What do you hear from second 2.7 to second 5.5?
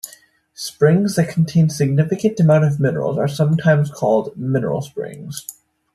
of minerals are sometimes called 'mineral springs'.